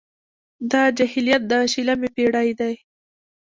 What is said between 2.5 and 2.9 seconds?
دی.